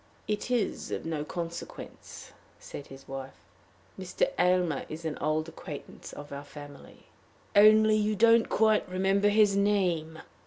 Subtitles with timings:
[0.27, 3.35] "It is of no consequence," said his wife;
[3.99, 4.31] "Mr.
[4.39, 7.05] Aylmer is an old acquaintance of our family."
[7.55, 10.17] "Only you don't quite remember his name!"